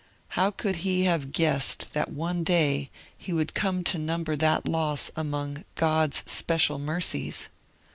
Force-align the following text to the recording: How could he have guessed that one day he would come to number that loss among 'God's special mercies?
How 0.29 0.49
could 0.49 0.77
he 0.77 1.03
have 1.03 1.31
guessed 1.31 1.93
that 1.93 2.11
one 2.11 2.43
day 2.43 2.89
he 3.15 3.31
would 3.31 3.53
come 3.53 3.83
to 3.83 3.99
number 3.99 4.35
that 4.35 4.67
loss 4.67 5.11
among 5.15 5.63
'God's 5.75 6.23
special 6.25 6.79
mercies? 6.79 7.49